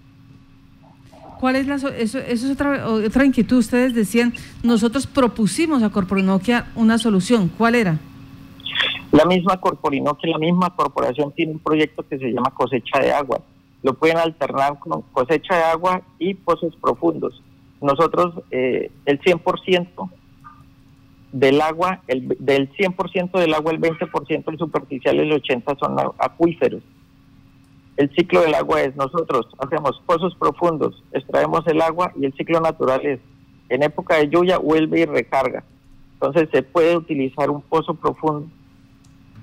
¿Cuál 1.38 1.56
es 1.56 1.66
la 1.66 1.74
eso, 1.74 1.88
eso 1.88 2.18
es 2.18 2.44
otra, 2.50 2.88
otra 2.88 3.24
inquietud? 3.24 3.58
Ustedes 3.58 3.94
decían, 3.94 4.32
nosotros 4.62 5.06
propusimos 5.06 5.82
a 5.82 5.90
Corporinoquia 5.90 6.66
una 6.74 6.98
solución. 6.98 7.50
¿Cuál 7.56 7.74
era? 7.74 7.98
La 9.12 9.24
misma 9.24 9.58
Corporinoque, 9.60 10.26
la 10.26 10.38
misma 10.38 10.74
corporación 10.74 11.32
tiene 11.32 11.52
un 11.52 11.58
proyecto 11.58 12.02
que 12.08 12.18
se 12.18 12.32
llama 12.32 12.50
cosecha 12.50 12.98
de 13.00 13.12
agua. 13.12 13.40
Lo 13.82 13.94
pueden 13.94 14.18
alternar 14.18 14.78
con 14.78 15.02
cosecha 15.12 15.56
de 15.56 15.62
agua 15.64 16.02
y 16.18 16.34
pozos 16.34 16.74
profundos. 16.76 17.42
Nosotros, 17.80 18.42
eh, 18.50 18.90
el 19.04 19.20
100% 19.20 20.10
del 21.32 21.60
agua, 21.60 22.00
el, 22.08 22.36
del 22.40 22.72
100% 22.72 23.38
del 23.38 23.54
agua, 23.54 23.72
el 23.72 23.80
20% 23.80 24.52
es 24.52 24.58
superficial 24.58 25.18
el 25.18 25.30
80% 25.30 25.78
son 25.78 25.96
acuíferos. 26.18 26.82
El 27.96 28.14
ciclo 28.14 28.42
del 28.42 28.54
agua 28.54 28.82
es 28.82 28.94
nosotros 28.94 29.46
hacemos 29.58 30.02
pozos 30.04 30.34
profundos, 30.36 31.02
extraemos 31.12 31.66
el 31.66 31.80
agua 31.80 32.12
y 32.16 32.26
el 32.26 32.34
ciclo 32.34 32.60
natural 32.60 33.04
es 33.06 33.20
en 33.68 33.82
época 33.82 34.16
de 34.16 34.28
lluvia 34.28 34.58
vuelve 34.58 35.00
y 35.00 35.04
recarga. 35.06 35.64
Entonces 36.14 36.48
se 36.52 36.62
puede 36.62 36.96
utilizar 36.96 37.50
un 37.50 37.62
pozo 37.62 37.94
profundo 37.94 38.48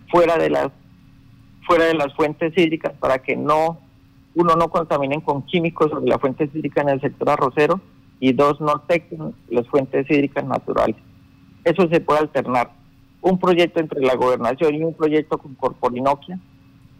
fuera 0.09 0.37
de 0.37 0.49
las 0.49 0.69
fuera 1.65 1.85
de 1.85 1.93
las 1.95 2.13
fuentes 2.13 2.55
hídricas 2.57 2.93
para 2.99 3.19
que 3.19 3.35
no 3.35 3.79
uno 4.35 4.55
no 4.55 4.69
contaminen 4.69 5.21
con 5.21 5.43
químicos 5.43 5.91
sobre 5.91 6.09
la 6.09 6.19
fuente 6.19 6.49
hídrica 6.53 6.81
en 6.81 6.89
el 6.89 7.01
sector 7.01 7.29
arrocero 7.29 7.79
y 8.19 8.33
dos 8.33 8.59
no 8.61 8.69
afecten 8.69 9.33
las 9.49 9.67
fuentes 9.67 10.09
hídricas 10.09 10.45
naturales. 10.45 10.95
Eso 11.63 11.87
se 11.89 11.99
puede 11.99 12.21
alternar. 12.21 12.71
Un 13.21 13.39
proyecto 13.39 13.79
entre 13.79 14.01
la 14.01 14.15
gobernación 14.15 14.75
y 14.75 14.83
un 14.83 14.93
proyecto 14.93 15.37
con 15.37 15.55
Corporinoquia, 15.55 16.39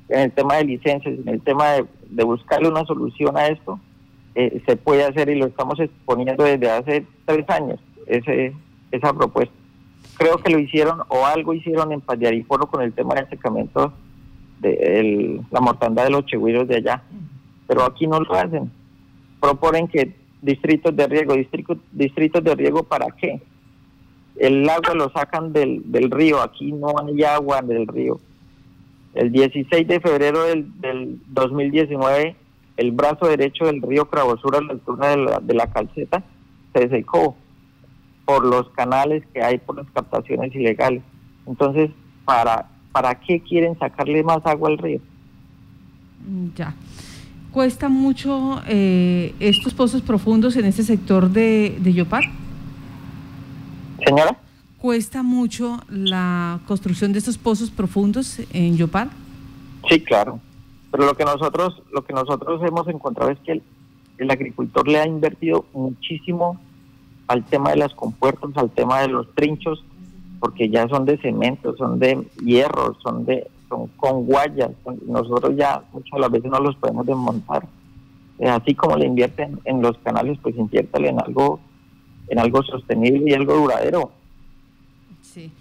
en 0.10 0.20
el 0.20 0.32
tema 0.32 0.56
de 0.56 0.66
licencias, 0.66 1.18
en 1.20 1.28
el 1.28 1.42
tema 1.42 1.72
de, 2.10 2.24
buscarle 2.24 2.70
una 2.70 2.86
solución 2.86 3.38
a 3.38 3.48
esto, 3.48 3.80
eh, 4.36 4.62
se 4.66 4.76
puede 4.76 5.04
hacer 5.04 5.30
y 5.30 5.36
lo 5.36 5.46
estamos 5.46 5.80
exponiendo 5.80 6.44
desde 6.44 6.70
hace 6.70 7.06
tres 7.26 7.50
años, 7.50 7.80
ese, 8.08 8.54
esa 8.92 9.14
propuesta. 9.14 9.54
Creo 10.18 10.38
que 10.38 10.52
lo 10.52 10.60
hicieron 10.60 11.02
o 11.08 11.26
algo 11.26 11.54
hicieron 11.54 11.92
en 11.92 12.02
Payariporo 12.02 12.68
con 12.68 12.82
el 12.82 12.94
tema 12.94 13.16
del 13.16 13.30
secamiento 13.30 13.94
de 14.60 15.42
la 15.52 15.60
mortandad 15.60 16.06
de 16.06 16.12
los 16.12 16.26
chigüiros 16.26 16.68
de 16.68 16.78
allá, 16.78 17.04
pero 17.68 17.84
aquí 17.84 18.08
no 18.08 18.20
lo 18.20 18.34
hacen. 18.34 18.72
Proponen 19.42 19.88
que 19.88 20.16
distritos 20.42 20.96
de 20.96 21.08
riego, 21.08 21.34
distritos, 21.34 21.78
distritos 21.92 22.44
de 22.44 22.56
riego 22.56 22.84
para 22.84 23.08
qué? 23.08 23.42
el 24.38 24.68
agua 24.70 24.94
lo 24.96 25.10
sacan 25.12 25.54
del, 25.54 25.92
del 25.92 26.10
río, 26.10 26.42
aquí 26.42 26.72
no 26.72 26.94
hay 27.00 27.24
agua 27.24 27.62
del 27.62 27.88
río. 27.88 28.20
El 29.14 29.32
16 29.32 29.88
de 29.88 30.00
febrero 30.00 30.44
del, 30.44 30.80
del 30.82 31.20
2019, 31.28 32.36
el 32.78 32.92
brazo 32.92 33.28
derecho 33.28 33.66
del 33.66 33.82
río 33.82 34.10
Cravosura 34.10 34.58
a 34.58 34.62
la 34.62 34.74
altura 34.74 35.10
de 35.10 35.18
la, 35.18 35.40
de 35.40 35.54
la 35.54 35.72
calceta 35.72 36.24
se 36.74 36.90
secó 36.90 37.36
por 38.26 38.46
los 38.46 38.70
canales 38.70 39.24
que 39.34 39.44
hay 39.44 39.58
por 39.60 39.78
las 39.78 39.88
captaciones 39.92 40.54
ilegales. 40.56 41.04
Entonces, 41.46 41.92
¿para, 42.26 42.70
para 42.92 43.20
qué 43.20 43.42
quieren 43.42 43.78
sacarle 43.78 44.24
más 44.24 44.46
agua 44.46 44.70
al 44.70 44.78
río? 44.78 45.00
Ya. 46.56 46.74
¿Cuesta 47.52 47.90
mucho 47.90 48.62
eh, 48.68 49.36
estos 49.40 49.74
pozos 49.74 50.02
profundos 50.02 50.56
en 50.56 50.66
este 50.66 50.82
sector 50.84 51.30
de, 51.30 51.78
de 51.80 51.94
Yopar? 51.94 52.24
Señora. 54.04 54.38
¿Cuesta 54.84 55.24
mucho 55.24 55.80
la 55.88 56.60
construcción 56.68 57.14
de 57.14 57.20
estos 57.20 57.38
pozos 57.38 57.72
profundos 57.72 58.42
en 58.52 58.76
Yopal? 58.76 59.12
Sí, 59.88 60.02
claro. 60.02 60.42
Pero 60.92 61.06
lo 61.06 61.14
que 61.14 61.24
nosotros, 61.24 61.82
lo 61.94 62.04
que 62.04 62.12
nosotros 62.12 62.62
hemos 62.68 62.86
encontrado 62.90 63.32
es 63.32 63.40
que 63.46 63.62
el, 64.18 64.30
agricultor 64.30 64.86
le 64.90 65.00
ha 65.00 65.08
invertido 65.08 65.64
muchísimo 65.72 66.60
al 67.30 67.46
tema 67.46 67.70
de 67.70 67.78
las 67.78 67.94
compuertas, 67.94 68.50
al 68.56 68.72
tema 68.72 69.00
de 69.00 69.08
los 69.08 69.34
trinchos, 69.36 69.86
porque 70.42 70.68
ya 70.68 70.86
son 70.90 71.06
de 71.06 71.18
cemento, 71.18 71.78
son 71.78 71.98
de 71.98 72.28
hierro, 72.44 72.98
son 73.02 73.24
de 73.24 73.48
son 73.70 73.88
con 73.96 74.26
guayas. 74.26 74.72
nosotros 75.08 75.56
ya 75.56 75.82
muchas 75.94 76.20
las 76.20 76.30
veces 76.30 76.52
no 76.52 76.60
los 76.60 76.76
podemos 76.76 77.06
desmontar. 77.06 77.66
Eh, 78.38 78.50
así 78.50 78.76
como 78.76 78.98
le 78.98 79.06
invierten 79.06 79.62
en 79.64 79.82
los 79.82 79.98
canales, 80.00 80.38
pues 80.44 80.58
inviértale 80.58 81.08
en 81.08 81.22
algo 81.22 81.62
en 82.28 82.40
algo 82.40 82.62
sostenible 82.64 83.32
y 83.32 83.34
algo 83.34 83.56
duradero. 83.56 84.12
Sí. 85.34 85.52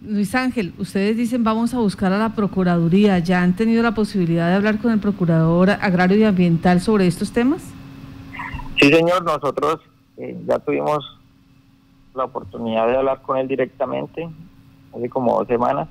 Luis 0.00 0.34
Ángel, 0.34 0.72
ustedes 0.78 1.14
dicen 1.14 1.44
vamos 1.44 1.74
a 1.74 1.80
buscar 1.80 2.14
a 2.14 2.18
la 2.18 2.34
Procuraduría. 2.34 3.18
¿Ya 3.18 3.42
han 3.42 3.54
tenido 3.54 3.82
la 3.82 3.92
posibilidad 3.92 4.48
de 4.48 4.54
hablar 4.54 4.78
con 4.78 4.90
el 4.90 5.00
Procurador 5.00 5.68
Agrario 5.68 6.16
y 6.16 6.24
Ambiental 6.24 6.80
sobre 6.80 7.06
estos 7.06 7.30
temas? 7.30 7.62
Sí, 8.80 8.88
señor. 8.90 9.24
Nosotros 9.24 9.80
eh, 10.16 10.34
ya 10.46 10.58
tuvimos 10.60 11.18
la 12.14 12.24
oportunidad 12.24 12.86
de 12.86 12.96
hablar 12.96 13.20
con 13.20 13.36
él 13.36 13.48
directamente 13.48 14.26
hace 14.96 15.10
como 15.10 15.36
dos 15.36 15.46
semanas. 15.46 15.88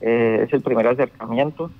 Eh, 0.00 0.44
es 0.46 0.52
el 0.54 0.62
primer 0.62 0.86
acercamiento 0.86 1.70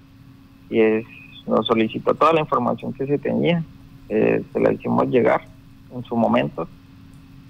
y 0.68 0.80
es, 0.80 1.06
nos 1.46 1.66
solicitó 1.66 2.12
toda 2.12 2.34
la 2.34 2.40
información 2.40 2.92
que 2.92 3.06
se 3.06 3.16
tenía. 3.16 3.64
Eh, 4.10 4.44
se 4.52 4.60
la 4.60 4.70
hicimos 4.70 5.06
llegar 5.08 5.46
en 5.94 6.04
su 6.04 6.14
momento 6.14 6.68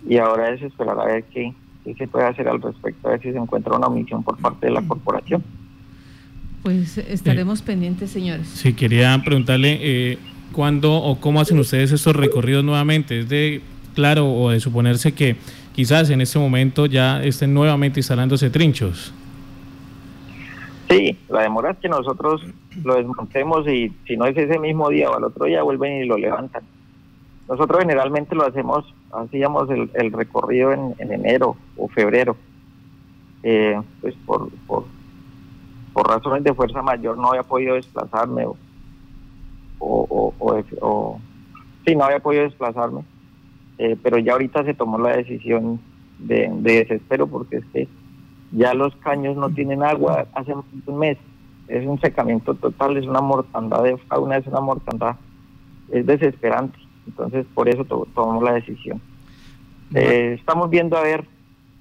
y 0.07 0.19
ahora 0.19 0.51
es 0.51 0.63
esperar 0.63 1.01
a 1.01 1.05
ver 1.05 1.25
qué, 1.25 1.53
se 1.95 2.07
puede 2.09 2.27
hacer 2.27 2.49
al 2.49 2.61
respecto, 2.61 3.09
a 3.09 3.13
ver 3.13 3.23
si 3.23 3.33
se 3.33 3.39
encuentra 3.39 3.77
una 3.77 3.87
omisión 3.87 4.23
por 4.23 4.37
parte 4.39 4.67
de 4.67 4.73
la 4.73 4.83
corporación. 4.83 5.43
Pues 6.63 6.99
estaremos 6.99 7.63
pendientes, 7.63 8.11
señores. 8.11 8.49
Sí, 8.49 8.75
quería 8.75 9.21
preguntarle 9.25 9.79
eh, 9.81 10.19
cuándo 10.53 10.95
o 10.95 11.21
cómo 11.21 11.41
hacen 11.41 11.59
ustedes 11.59 11.93
estos 11.93 12.15
recorridos 12.15 12.65
nuevamente. 12.65 13.21
Es 13.21 13.29
de 13.29 13.63
claro 13.95 14.31
o 14.31 14.51
de 14.51 14.61
suponerse 14.61 15.13
que 15.13 15.37
quizás 15.73 16.11
en 16.11 16.21
este 16.21 16.39
momento 16.39 16.87
ya 16.87 17.23
estén 17.23 17.55
nuevamente 17.55 18.01
instalándose 18.01 18.51
trinchos. 18.51 19.13
Sí, 20.91 21.19
la 21.29 21.43
demora 21.43 21.73
es 21.73 21.79
que 21.79 21.89
nosotros 21.89 22.43
lo 22.83 22.95
desmontemos 22.95 23.69
y 23.69 23.93
si 24.07 24.17
no 24.17 24.25
es 24.27 24.37
ese 24.37 24.59
mismo 24.59 24.89
día 24.89 25.11
o 25.11 25.17
al 25.17 25.25
otro 25.25 25.45
día 25.45 25.63
vuelven 25.63 26.03
y 26.03 26.07
lo 26.07 26.17
levantan. 26.17 26.63
Nosotros 27.49 27.81
generalmente 27.81 28.35
lo 28.35 28.47
hacemos, 28.47 28.85
hacíamos 29.13 29.69
el, 29.71 30.13
recorrido 30.13 30.73
en, 30.73 30.95
enero 30.99 31.57
o 31.77 31.89
febrero. 31.89 32.37
Eh, 33.43 33.81
pues 34.01 34.15
por, 34.27 34.51
por, 34.67 34.85
razones 36.07 36.45
de 36.45 36.55
fuerza 36.55 36.81
mayor 36.81 37.19
no 37.19 37.29
había 37.31 37.43
podido 37.43 37.75
desplazarme 37.75 38.47
o, 38.47 38.57
o, 39.79 40.33
o, 40.81 41.21
sí, 41.85 41.97
no 41.97 42.05
había 42.05 42.21
podido 42.21 42.45
desplazarme. 42.45 43.03
Eh, 43.79 43.97
pero 44.03 44.19
ya 44.19 44.33
ahorita 44.33 44.65
se 44.65 44.75
tomó 44.75 44.99
la 44.99 45.17
decisión 45.17 45.81
de, 46.19 46.51
desespero 46.61 47.27
porque 47.27 47.59
es 47.59 47.65
que 47.73 47.89
ya 48.53 48.75
los 48.75 48.95
caños 48.97 49.37
no 49.37 49.51
tienen 49.51 49.83
agua 49.83 50.27
hace 50.35 50.55
un 50.55 50.99
mes. 50.99 51.19
Es 51.69 51.87
un 51.87 52.01
secamiento 52.01 52.55
total, 52.55 52.97
es 52.97 53.07
una 53.07 53.21
mortandad 53.21 53.83
de 53.83 53.97
fauna, 53.99 54.39
es 54.39 54.47
una 54.47 54.61
mortandad, 54.61 55.17
es 55.91 56.07
desesperante. 56.07 56.79
Entonces, 57.09 57.47
por 57.55 57.69
eso 57.69 57.85
tomamos 57.85 58.43
la 58.43 58.53
decisión. 58.53 59.01
Eh, 59.95 60.37
estamos 60.39 60.69
viendo 60.69 60.97
a 60.97 61.03
ver 61.03 61.25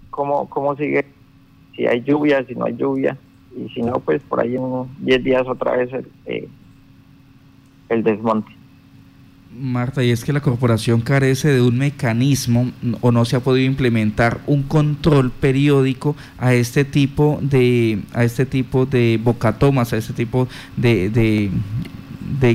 cómo, 0.10 0.50
cómo 0.50 0.76
sigue, 0.78 1.06
si 1.76 1.86
hay 1.86 2.02
lluvia, 2.02 2.46
si 2.46 2.56
no 2.56 2.66
hay 2.66 2.76
lluvia, 2.76 3.18
y 3.56 3.70
si 3.70 3.82
no, 3.82 4.00
pues 4.00 4.22
por 4.24 4.40
ahí 4.40 4.56
en 4.56 4.64
10 5.00 5.24
días 5.24 5.48
otra 5.48 5.76
vez 5.76 5.92
el, 5.92 6.08
eh, 6.26 6.48
el 7.90 8.04
desmonte. 8.04 8.52
Marta, 9.60 10.04
y 10.04 10.12
es 10.12 10.24
que 10.24 10.34
la 10.34 10.42
corporación 10.42 11.02
carece 11.02 11.50
de 11.50 11.62
un 11.62 11.78
mecanismo 11.78 12.72
o 13.02 13.12
no 13.12 13.26
se 13.26 13.36
ha 13.36 13.40
podido 13.40 13.66
implementar 13.66 14.40
un 14.46 14.64
control 14.64 15.32
periódico 15.32 16.16
a 16.38 16.54
este 16.54 16.86
tipo 16.86 17.40
de 17.42 18.02
a 18.14 18.24
este 18.24 18.46
tipo 18.46 18.86
de 18.86 19.20
bocatomas, 19.22 19.94
a 19.94 19.98
este 19.98 20.14
tipo 20.14 20.48
de, 20.76 21.10
de 21.10 21.50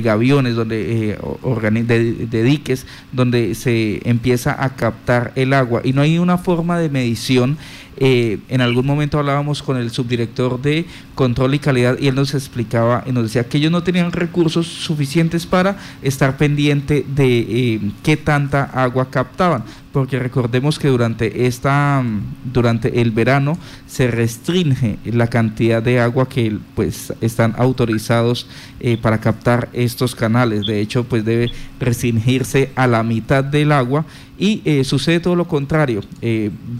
gaviones, 0.01 0.55
donde 0.55 1.11
eh, 1.11 1.83
de, 1.83 2.13
de, 2.27 2.43
diques, 2.43 2.85
donde 3.11 3.55
se 3.55 4.01
empieza 4.07 4.63
a 4.63 4.75
captar 4.75 5.31
el 5.35 5.53
agua. 5.53 5.81
Y 5.83 5.93
no 5.93 6.01
hay 6.01 6.17
una 6.17 6.37
forma 6.37 6.77
de 6.77 6.89
medición 6.89 7.57
eh, 7.97 8.39
en 8.49 8.61
algún 8.61 8.85
momento 8.85 9.19
hablábamos 9.19 9.61
con 9.61 9.77
el 9.77 9.91
subdirector 9.91 10.59
de 10.61 10.85
control 11.13 11.53
y 11.53 11.59
calidad 11.59 11.97
y 11.99 12.07
él 12.07 12.15
nos 12.15 12.33
explicaba 12.33 13.03
y 13.05 13.11
nos 13.11 13.23
decía 13.23 13.47
que 13.47 13.59
ellos 13.59 13.71
no 13.71 13.83
tenían 13.83 14.11
recursos 14.11 14.65
suficientes 14.67 15.45
para 15.45 15.77
estar 16.01 16.37
pendiente 16.37 17.05
de 17.07 17.39
eh, 17.39 17.91
qué 18.01 18.17
tanta 18.17 18.63
agua 18.63 19.09
captaban 19.11 19.63
porque 19.93 20.19
recordemos 20.19 20.79
que 20.79 20.89
durante 20.89 21.45
esta 21.45 22.03
durante 22.43 22.99
el 22.99 23.11
verano 23.11 23.57
se 23.87 24.09
restringe 24.09 24.97
la 25.05 25.27
cantidad 25.27 25.81
de 25.81 26.01
agua 26.01 26.27
que 26.27 26.57
pues 26.75 27.13
están 27.21 27.53
autorizados 27.57 28.47
eh, 28.79 28.97
para 28.97 29.21
captar 29.21 29.69
estos 29.71 30.15
canales 30.15 30.65
de 30.65 30.81
hecho 30.81 31.05
pues 31.05 31.23
debe 31.23 31.51
restringirse 31.79 32.71
a 32.75 32.87
la 32.87 33.03
mitad 33.03 33.43
del 33.43 33.71
agua 33.71 34.05
y 34.35 34.83
sucede 34.83 35.19
todo 35.19 35.35
lo 35.35 35.47
contrario 35.47 36.01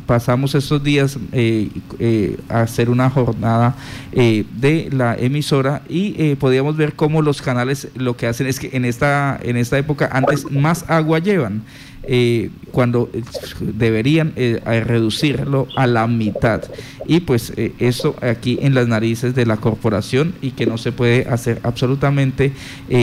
pasamos 0.07 0.55
estos 0.55 0.83
días 0.83 1.17
días 1.31 1.69
hacer 2.49 2.89
una 2.89 3.11
jornada 3.11 3.75
de 4.11 4.89
la 4.91 5.15
emisora 5.15 5.83
y 5.87 6.33
podíamos 6.35 6.75
ver 6.75 6.95
cómo 6.95 7.21
los 7.21 7.43
canales 7.43 7.89
lo 7.95 8.17
que 8.17 8.27
hacen 8.27 8.47
es 8.47 8.59
que 8.59 8.71
en 8.73 8.85
esta, 8.85 9.39
en 9.41 9.57
esta 9.57 9.77
época 9.77 10.09
antes 10.11 10.49
más 10.51 10.85
agua 10.89 11.19
llevan. 11.19 11.63
Eh, 12.05 12.49
cuando 12.71 13.09
eh, 13.13 13.23
deberían 13.61 14.33
eh, 14.35 14.59
reducirlo 14.85 15.67
a 15.77 15.87
la 15.87 16.05
mitad. 16.07 16.61
Y 17.05 17.21
pues 17.21 17.53
eso 17.79 18.15
aquí 18.21 18.57
en 18.61 18.73
las 18.73 18.87
narices 18.87 19.35
de 19.35 19.45
la 19.45 19.57
corporación 19.57 20.33
y 20.41 20.51
que 20.51 20.65
no 20.65 20.77
se 20.77 20.91
puede 20.91 21.27
hacer 21.29 21.59
absolutamente 21.63 22.53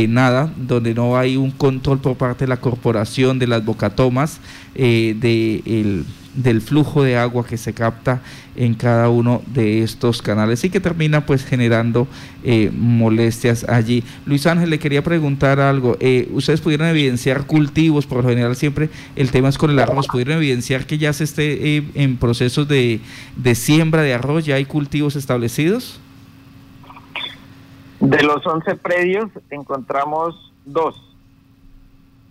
nada, 0.08 0.52
donde 0.56 0.94
no 0.94 1.18
hay 1.18 1.36
un 1.36 1.50
control 1.50 2.00
por 2.00 2.16
parte 2.16 2.44
de 2.44 2.48
la 2.48 2.56
corporación, 2.56 3.38
de 3.38 3.46
las 3.46 3.64
bocatomas, 3.64 4.40
de 4.74 6.04
del 6.34 6.60
flujo 6.60 7.02
de 7.02 7.16
agua 7.16 7.44
que 7.44 7.56
se 7.56 7.72
capta 7.72 8.20
en 8.56 8.74
cada 8.74 9.08
uno 9.08 9.42
de 9.46 9.82
estos 9.82 10.22
canales 10.22 10.62
y 10.64 10.70
que 10.70 10.80
termina 10.80 11.26
pues 11.26 11.44
generando 11.44 12.06
eh, 12.44 12.70
molestias 12.72 13.68
allí. 13.68 14.04
Luis 14.26 14.46
Ángel, 14.46 14.70
le 14.70 14.78
quería 14.78 15.02
preguntar 15.02 15.60
algo. 15.60 15.96
Eh, 16.00 16.28
¿Ustedes 16.32 16.60
pudieron 16.60 16.86
evidenciar 16.88 17.46
cultivos? 17.46 18.06
Por 18.06 18.22
lo 18.22 18.28
general 18.28 18.54
siempre 18.56 18.90
el 19.16 19.30
tema 19.30 19.48
es 19.48 19.58
con 19.58 19.70
el 19.70 19.78
arroz. 19.78 20.06
¿Pudieron 20.06 20.36
evidenciar 20.36 20.86
que 20.86 20.98
ya 20.98 21.12
se 21.12 21.24
esté 21.24 21.76
eh, 21.76 21.84
en 21.94 22.16
procesos 22.16 22.68
de, 22.68 23.00
de 23.36 23.54
siembra 23.54 24.02
de 24.02 24.14
arroz? 24.14 24.44
¿Ya 24.44 24.56
hay 24.56 24.64
cultivos 24.64 25.16
establecidos? 25.16 26.00
De 27.98 28.22
los 28.22 28.46
11 28.46 28.76
predios 28.76 29.26
encontramos 29.50 30.52
dos, 30.64 30.96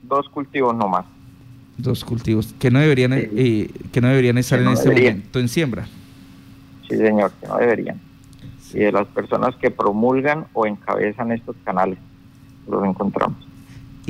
dos 0.02 0.28
cultivos 0.30 0.76
nomás 0.76 1.06
dos 1.82 2.04
cultivos 2.06 2.54
que 2.60 2.72
no 2.72 2.80
deberían 2.80 3.14
eh, 3.14 3.70
que 3.92 4.02
no 4.02 4.10
deberían 4.10 4.38
estar 4.38 4.60
en 4.60 4.68
este 4.68 4.90
momento 4.90 5.40
en 5.40 5.48
siembra. 5.48 5.88
Sí, 6.90 6.98
señor, 6.98 7.32
que 7.40 7.48
no 7.48 7.58
deberían. 7.58 8.00
Y 8.74 8.80
de 8.80 8.92
las 8.92 9.08
personas 9.08 9.56
que 9.56 9.72
promulgan 9.72 10.46
o 10.54 10.66
encabezan 10.66 11.32
estos 11.32 11.56
canales, 11.64 11.98
los 12.68 12.86
encontramos. 12.86 13.49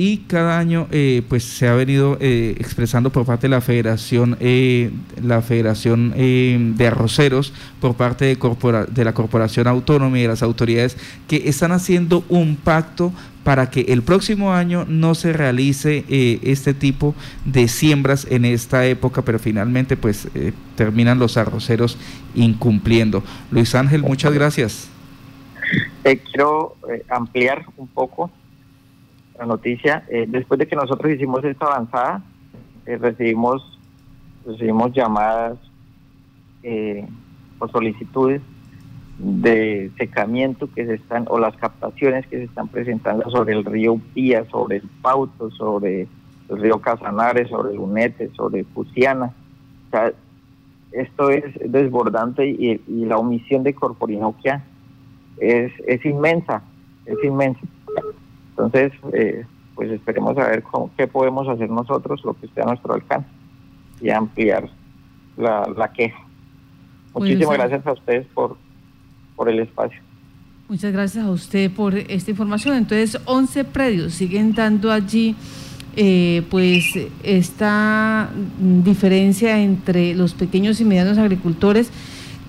Y 0.02 0.18
cada 0.28 0.58
año, 0.58 0.86
eh, 0.90 1.22
pues 1.28 1.44
se 1.44 1.68
ha 1.68 1.74
venido 1.74 2.16
eh, 2.20 2.54
expresando 2.58 3.10
por 3.10 3.26
parte 3.26 3.48
de 3.48 3.50
la 3.50 3.60
Federación, 3.60 4.38
la 5.22 5.42
Federación 5.42 6.14
de 6.16 6.86
Arroceros, 6.86 7.52
por 7.80 7.94
parte 7.94 8.24
de, 8.24 8.86
de 8.88 9.04
la 9.04 9.12
Corporación 9.12 9.66
Autónoma 9.66 10.18
y 10.18 10.22
de 10.22 10.28
las 10.28 10.42
autoridades, 10.42 10.96
que 11.28 11.48
están 11.48 11.72
haciendo 11.72 12.24
un 12.30 12.56
pacto 12.56 13.12
para 13.44 13.70
que 13.70 13.80
el 13.88 14.02
próximo 14.02 14.52
año 14.52 14.84
no 14.86 15.14
se 15.14 15.32
realice 15.32 16.04
eh, 16.08 16.40
este 16.42 16.74
tipo 16.74 17.14
de 17.44 17.68
siembras 17.68 18.26
en 18.30 18.44
esta 18.44 18.86
época, 18.86 19.22
pero 19.22 19.38
finalmente 19.38 19.96
pues 19.96 20.28
eh, 20.34 20.52
terminan 20.76 21.18
los 21.18 21.36
arroceros 21.36 21.96
incumpliendo. 22.34 23.22
Luis 23.50 23.74
Ángel, 23.74 24.02
muchas 24.02 24.32
gracias. 24.32 24.88
quiero 26.02 26.76
eh, 26.92 27.02
ampliar 27.08 27.64
un 27.76 27.88
poco 27.88 28.30
la 29.40 29.46
noticia. 29.46 30.04
después 30.28 30.58
de 30.58 30.68
que 30.68 30.76
nosotros 30.76 31.12
hicimos 31.12 31.42
esta 31.44 31.66
avanzada, 31.66 32.22
recibimos, 32.84 33.78
recibimos 34.46 34.92
llamadas 34.92 35.58
o 37.58 37.68
solicitudes 37.68 38.42
de 39.20 39.90
secamiento 39.98 40.68
que 40.74 40.86
se 40.86 40.94
están, 40.94 41.26
o 41.28 41.38
las 41.38 41.54
captaciones 41.56 42.26
que 42.26 42.38
se 42.38 42.44
están 42.44 42.68
presentando 42.68 43.30
sobre 43.30 43.52
el 43.52 43.64
río 43.64 44.00
Pía, 44.14 44.44
sobre 44.50 44.76
el 44.76 44.88
Pauto, 45.02 45.50
sobre 45.50 46.08
el 46.48 46.60
río 46.60 46.80
Casanares, 46.80 47.48
sobre 47.48 47.72
el 47.72 47.78
Unete, 47.78 48.30
sobre 48.34 48.64
Pusiana. 48.64 49.32
O 49.88 49.90
sea, 49.90 50.12
esto 50.92 51.30
es 51.30 51.44
desbordante 51.70 52.46
y, 52.46 52.80
la 53.04 53.18
omisión 53.18 53.62
de 53.62 53.74
Corporinoquia 53.74 54.64
es, 55.38 55.72
es 55.86 56.04
inmensa, 56.04 56.62
es 57.04 57.22
inmensa. 57.22 57.60
Entonces, 58.50 58.92
eh, 59.12 59.44
pues 59.74 59.90
esperemos 59.90 60.36
a 60.38 60.48
ver 60.48 60.62
cómo, 60.62 60.90
qué 60.96 61.06
podemos 61.06 61.48
hacer 61.48 61.70
nosotros, 61.70 62.20
lo 62.24 62.34
que 62.34 62.46
esté 62.46 62.62
a 62.62 62.66
nuestro 62.66 62.94
alcance, 62.94 63.28
y 64.00 64.10
ampliar 64.10 64.68
la, 65.36 65.68
la 65.76 65.92
queja. 65.92 66.22
Muchísimas 67.14 67.54
gracias 67.54 67.86
a 67.86 67.92
ustedes 67.92 68.26
por 68.34 68.56
por 69.40 69.48
el 69.48 69.58
espacio. 69.60 69.98
Muchas 70.68 70.92
gracias 70.92 71.24
a 71.24 71.30
usted 71.30 71.70
por 71.70 71.94
esta 71.94 72.30
información. 72.30 72.76
Entonces, 72.76 73.18
11 73.24 73.64
predios 73.64 74.12
siguen 74.12 74.52
dando 74.52 74.92
allí 74.92 75.34
eh, 75.96 76.42
pues 76.50 76.84
esta 77.22 78.28
diferencia 78.84 79.62
entre 79.62 80.14
los 80.14 80.34
pequeños 80.34 80.78
y 80.78 80.84
medianos 80.84 81.16
agricultores 81.16 81.90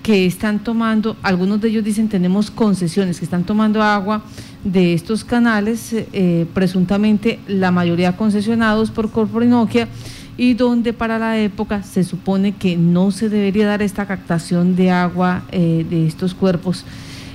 que 0.02 0.26
están 0.26 0.64
tomando, 0.64 1.16
algunos 1.22 1.60
de 1.60 1.68
ellos 1.68 1.84
dicen 1.84 2.08
tenemos 2.08 2.50
concesiones, 2.50 3.18
que 3.18 3.24
están 3.24 3.44
tomando 3.44 3.82
agua 3.82 4.22
de 4.64 4.94
estos 4.94 5.24
canales, 5.24 5.90
eh, 5.92 6.46
presuntamente 6.52 7.38
la 7.46 7.70
mayoría 7.70 8.16
concesionados 8.16 8.90
por 8.90 9.10
Corporinoquia 9.10 9.88
y 10.36 10.54
donde 10.54 10.92
para 10.92 11.18
la 11.18 11.38
época 11.38 11.82
se 11.82 12.04
supone 12.04 12.52
que 12.52 12.76
no 12.76 13.10
se 13.10 13.28
debería 13.28 13.66
dar 13.66 13.82
esta 13.82 14.06
captación 14.06 14.74
de 14.74 14.90
agua 14.90 15.44
eh, 15.52 15.86
de 15.88 16.06
estos 16.06 16.34
cuerpos. 16.34 16.84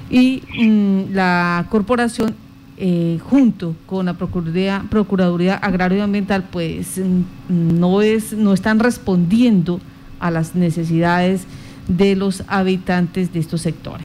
Y 0.10 0.44
mm, 0.60 1.14
la 1.14 1.68
corporación, 1.70 2.36
eh, 2.78 3.20
junto 3.24 3.76
con 3.86 4.08
la 4.08 4.14
Procuraduría, 4.14 4.84
Procuraduría 4.90 5.56
Agrario 5.56 6.00
y 6.00 6.02
Ambiental, 6.02 6.46
pues 6.52 6.98
mm, 6.98 7.80
no, 7.80 8.02
es, 8.02 8.34
no 8.34 8.54
están 8.54 8.80
respondiendo 8.80 9.80
a 10.20 10.32
las 10.32 10.56
necesidades 10.56 11.46
de 11.88 12.16
los 12.16 12.44
habitantes 12.48 13.34
de 13.34 13.40
estos 13.40 13.62
sectores. 13.62 13.96